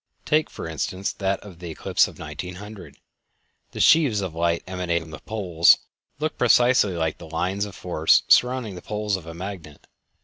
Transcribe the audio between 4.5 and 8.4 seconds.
emanating from the poles look precisely like the "lines of force"